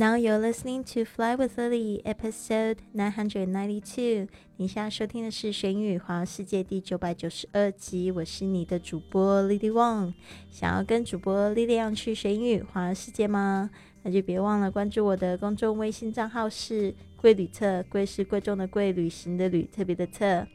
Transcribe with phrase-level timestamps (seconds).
[0.00, 4.28] Now you're listening to Fly with Lily, episode nine hundred ninety-two。
[4.56, 8.10] 你现在收听的是《学英语环游世界》第九百九十二集。
[8.10, 10.14] 我是你的主播 Lily Wang。
[10.48, 13.68] 想要跟主播 Lily 一样去玄宇环游世界吗？
[14.02, 20.46] 那就别忘了关注我的公众微信账号是“贵旅特”，贵是贵重的贵，旅行的旅，特别的特，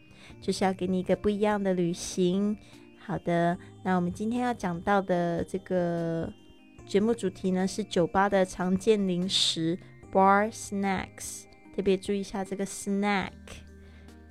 [0.42, 2.58] 就是要给你一个不一样的旅行。
[2.98, 6.34] 好的，那我们今天要讲到的这个。
[6.86, 9.78] 节目主题呢是酒吧的常见零食
[10.14, 11.44] bar snacks，
[11.76, 13.32] 特别注意一下这个 snack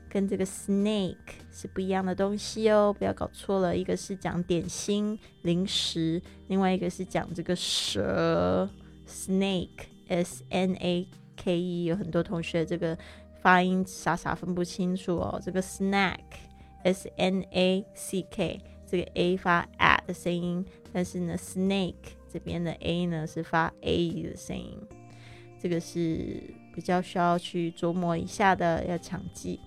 [0.08, 1.16] 跟这个 snake
[1.52, 3.76] 是不一样的东西哦，不要搞错了。
[3.76, 8.70] 一个是讲点心零食，另外一个是讲这个蛇
[9.06, 11.84] snake s n a k e。
[11.84, 12.96] 有很多同学这个
[13.42, 15.40] 发音傻傻分不清楚哦。
[15.44, 16.20] 这个 snack
[16.84, 22.14] s n a c k 这个 a 发 a 的声音，但是呢 snake。
[22.34, 24.76] 这边的 a 呢是发 a 的声音，
[25.56, 26.42] 这个是
[26.74, 29.60] 比较需要去琢磨一下的，要强记。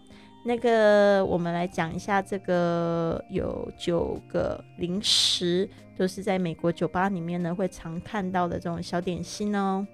[0.44, 9.88] 那个我们来讲一下，这个有九个零食，都是在美国酒吧里面呢会常看到的这种小点心哦。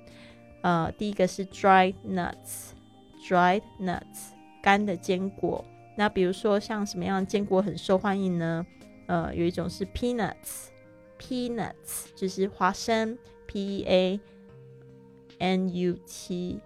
[0.61, 4.31] 呃，第一个是 dried nuts，dried nuts
[4.63, 5.63] 干的坚果。
[5.95, 8.65] 那比如说像什么样的坚果很受欢迎呢？
[9.05, 10.72] 呃，有一种是 peanuts。
[11.23, 14.19] Peanuts 就是花生，P E A
[15.39, 16.59] N U T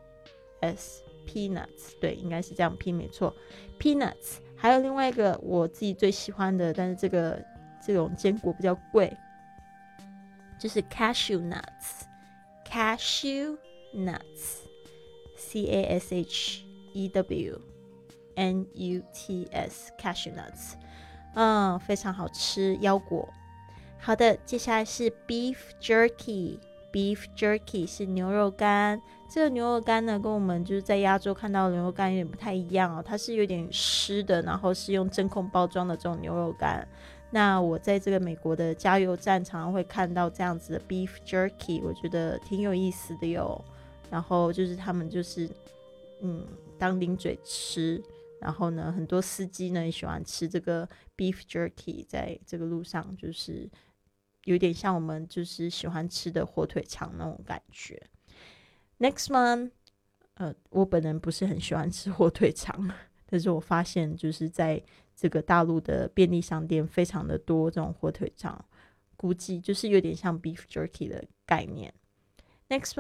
[0.62, 3.36] S，Peanuts 对，应该是这样拼没错。
[3.80, 7.40] Peanuts 还有另外一个我自己最喜欢的，但是这个
[7.86, 9.16] 这种坚果比较贵，
[10.60, 11.40] 就是 Cashew
[12.68, 13.58] Nuts，Cashew
[13.94, 17.62] Nuts，C A S H E W
[18.36, 20.74] N U T S，Cashew Nuts，
[21.36, 23.32] 嗯，非常好吃，腰果。
[24.00, 26.60] 好的，接下来是 beef jerky。
[26.94, 29.00] beef jerky 是牛肉干。
[29.30, 33.04] 这个牛肉干呢，跟我们就是在亚洲看到的牛肉干有点不太一样哦。
[33.06, 36.88] 它是有点湿的，然后是用真空包装的这种牛肉干。
[37.30, 43.62] 那我在这个美国的加油站常常会看到这样子的 beef jerky，我觉得挺有意思的哟。
[44.10, 45.48] 然后就是他们就是
[46.22, 46.48] 嗯
[46.80, 48.02] 当零嘴吃。
[48.40, 53.70] 然后呢，很多司机呢也喜欢吃这个 beef jerky，在这个路上就是。
[54.48, 58.02] 有点像我们就是喜欢吃的火腿肠那种感觉。
[58.98, 59.72] Next one，
[60.36, 62.90] 呃，我本人不是很喜欢吃火腿肠，
[63.26, 64.82] 但是我发现就是在
[65.14, 68.64] 这个大陆的便利商店非常的多这种火腿肠，
[69.18, 71.94] 估计就是有点像 beef jerky 的概念。
[72.70, 72.94] Next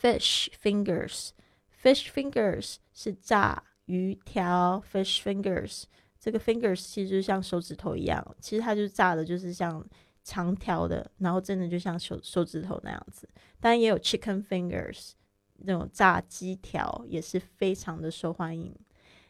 [0.00, 5.84] one，fish fingers，fish fingers 是炸鱼条，fish fingers。
[6.28, 9.82] 这个 fingers 其实就像手指头一样，其实它就是炸的，就是像
[10.22, 13.26] 长条的，然后真的就像手手指头那样子。
[13.58, 15.12] 当然也有 chicken fingers
[15.60, 18.76] 那种炸鸡条，也是非常的受欢迎。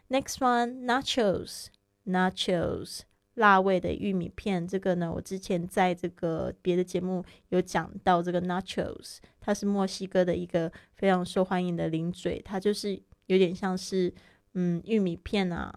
[0.08, 3.02] Next one nachos，nachos
[3.34, 4.66] 辣味的玉米片。
[4.66, 14.12] 这个呢，我之前在这个别的节目有讲到这个 nachos，它是墨西哥的一个非常受欢迎的零嘴，它就是有点像是
[14.54, 15.72] 嗯玉米片啊。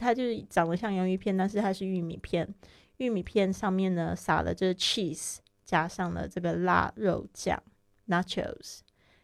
[0.00, 2.52] 它就是长得像洋芋片，但是它是玉米片。
[2.96, 7.62] 玉米片上面呢撒了这个 cheese，加上了这个腊肉酱
[8.08, 8.80] nachos。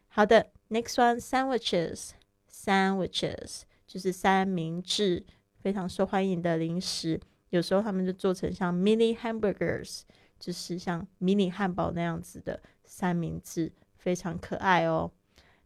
[0.08, 5.26] 好的，next one sandwiches，sandwiches 就是三明治，
[5.60, 7.20] 非常受欢迎的零食。
[7.50, 10.02] 有时候他们就做成像 mini hamburgers，
[10.38, 15.10] 就是像迷你汉堡那样子的三明治，非常可爱哦。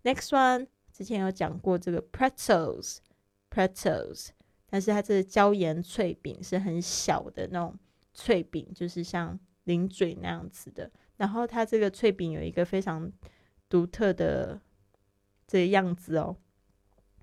[0.02, 4.30] Next one 之前有讲过这个 pretzels，pretzels。
[4.70, 7.76] 但是它这个椒盐脆饼是很小的那种
[8.14, 10.90] 脆饼，就是像零嘴那样子的。
[11.16, 13.12] 然后它这个脆饼有一个非常
[13.68, 14.58] 独特的
[15.46, 16.36] 这个样子哦，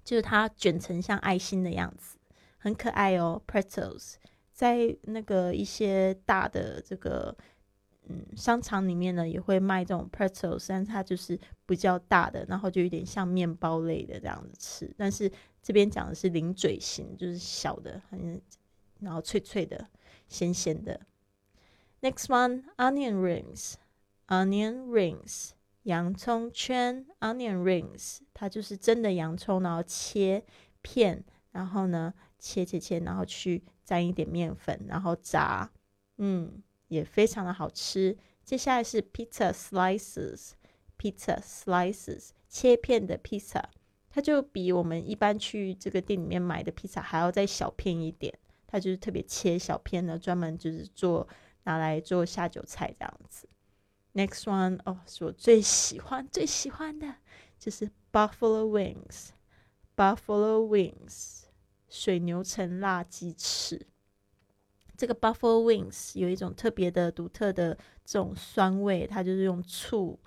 [0.03, 2.17] 就是它卷成像爱心的样子，
[2.57, 3.41] 很可爱哦。
[3.47, 4.15] Pretzels
[4.51, 7.35] 在那个一些大的这个
[8.09, 15.31] 嗯商场里面呢，也会卖这种 Pretzels，但它就是比较大的，然后就有点像面包类的这样子吃，但是。
[15.59, 18.41] 这边讲的是零嘴型，就是小的，很
[19.01, 19.89] 然后脆脆的、
[20.29, 21.01] 咸咸的。
[21.99, 23.73] Next one, onion rings,
[24.27, 25.49] onion rings，
[25.83, 30.45] 洋葱圈，onion rings，它就是真的洋葱，然后切
[30.81, 35.69] 片，然后呢切切切，然后去沾一点面粉，然后炸，
[36.17, 38.17] 嗯，也非常的好吃。
[38.43, 40.51] 接下来是 pizza slices,
[40.97, 43.63] pizza slices，切片的 pizza。
[44.09, 48.33] 它就比我们一般去这个店里面买的披萨还要再小片一点，
[48.65, 51.27] 它就是特别切小片的，专门就是做
[51.63, 53.47] 拿来做下酒菜这样子。
[54.13, 57.15] Next one 哦，是我最喜欢最喜欢的，
[57.59, 59.29] 就是 Buffalo Wings。
[59.95, 61.43] Buffalo Wings
[61.89, 63.85] 水牛城辣鸡翅。
[64.97, 70.19] 这个 Buffalo Wings 有一种特别的、独特的这种酸味，它就是用醋，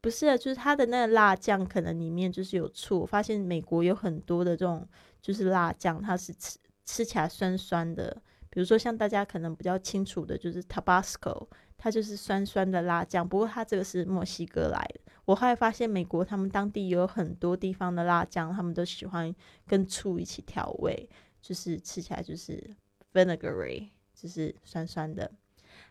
[0.00, 3.00] 不是，就是它的那个辣酱可能里面就是有醋。
[3.00, 4.86] 我发现美国有很多的这种
[5.22, 8.20] 就是辣酱，它是吃吃起来酸酸的。
[8.52, 11.46] 比如说像大家可能比较清楚的，就是 Tabasco，
[11.78, 13.26] 它就是酸酸的辣酱。
[13.26, 15.00] 不过它这个是墨西哥来的。
[15.24, 19.32] 我后来发现美国他们当地有很多地方的辣酱，他们都喜欢
[19.68, 21.08] 跟醋一起调味，
[21.40, 22.74] 就是吃起来就是
[23.12, 23.90] vinegary。
[24.20, 25.32] 就是酸酸的，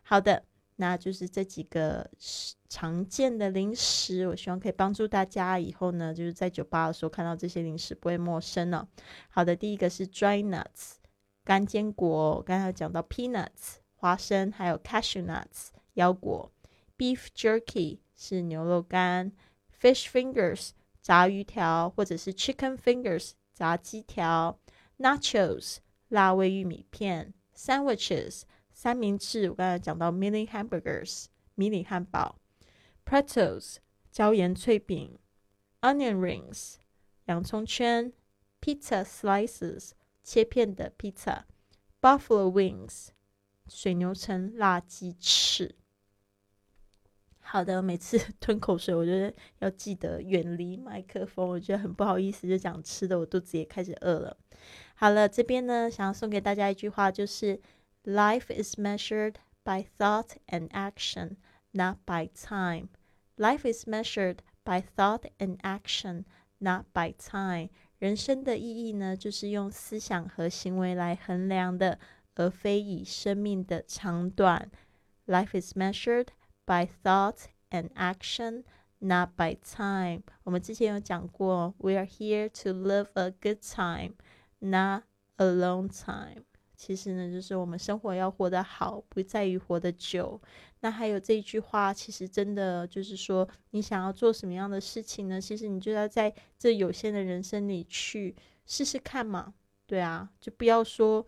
[0.04, 0.44] 好的，
[0.76, 2.08] 那就是这几个
[2.68, 8.88] 常见的零食，我希望可以帮助大家以后呢，就是在酒吧的时候看到这些零食不会陌生了。
[9.30, 10.98] 好的，第一个是 dry nuts
[11.44, 16.52] 干坚果，刚才讲到 peanuts 花生，还有 cashew nuts 腰果
[16.96, 19.32] ，beef jerky 是牛肉干
[19.82, 20.70] ，fish fingers
[21.02, 24.60] 炸鱼条或者是 chicken fingers 炸鸡条
[25.00, 25.78] ，nachos
[26.10, 27.34] 辣味玉米片。
[27.59, 28.43] Sandwiches
[28.73, 32.41] 三明治，我刚才讲到 mini hamburgers 迷你汉堡，
[33.05, 33.77] pretzels
[34.11, 35.19] 椒盐脆饼，
[35.81, 36.75] onion rings
[37.27, 38.13] 洋葱圈，
[38.61, 39.91] pizza slices
[40.23, 43.09] 切片的 pizza，buffalo wings
[43.69, 45.77] 水牛城辣鸡翅。
[47.52, 54.38] 好的，每次吞口水，我觉得要记得远离麦克风，我觉得很不好意思，就讲吃的，我肚子也开始饿了。
[54.94, 57.60] 好了，这边呢，想要送给大家一句话，就是
[58.04, 61.38] Life is measured by thought and action,
[61.72, 62.90] not by time.
[63.36, 66.26] Life is measured by thought and action,
[66.60, 67.70] not by time.
[67.98, 71.98] 人生的意义呢，就是用思想和行为来衡量的，
[72.36, 74.70] 而非以生命的长短。
[75.26, 76.28] Life is measured
[76.70, 78.64] by thought and action,
[79.00, 80.22] not by time.
[80.44, 84.14] 我们之前有讲过，We are here to live a good time.
[84.60, 85.06] Not
[85.38, 86.44] a long time，
[86.76, 90.40] 其实呢，就是我们生活要活得好，不在于活得久。
[90.82, 95.42] 那还有这一句话，其实真的就是说，你想要做什么样的事情呢？
[95.42, 99.54] 其实你就要在这有限的人生里去试试看嘛。
[99.88, 101.26] 对啊，就不要说，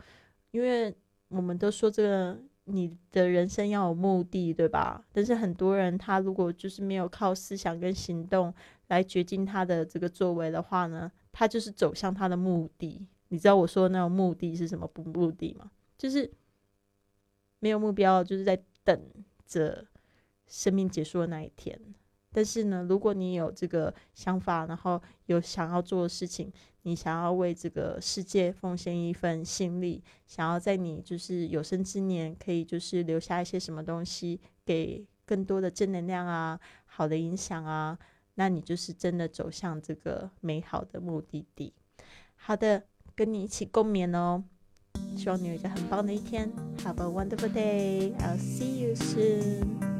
[0.52, 0.94] 因为
[1.30, 5.04] 我们都说这个你的人生要有目的，对吧？
[5.12, 8.54] 但是很多人他如果就是没有靠思想跟行动
[8.88, 13.06] 来决定他的这个作为的话呢，他就是走向他的目的。
[13.30, 15.72] 你知道我说的那种目的是什么不目的吗？
[15.98, 16.32] 就是
[17.60, 19.02] 没有目标，就是在等
[19.46, 19.86] 着
[20.48, 21.80] 生命结束的那一天。
[22.32, 26.52] 但是呢，如果你有这个想法，然后有想要做的事情，
[26.84, 37.98] 你想要为这个世界奉献一份心力，想要在你就是有生之年可以就是留下一些什么东西，给更多的正能量啊，好的影响啊，
[38.36, 41.74] 那你就是真的走向这个美好的目的地。
[42.36, 42.84] 好的。
[43.14, 44.42] 跟你一起共勉哦，
[45.16, 46.50] 希望你有一个很棒的一天。
[46.78, 48.16] Have a wonderful day.
[48.16, 49.91] I'll see you soon.